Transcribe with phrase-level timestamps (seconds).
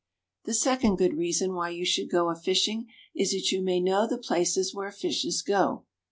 [0.45, 4.07] The second good reason why you should go a fishing is that you may know
[4.07, 5.85] the places where fishes go.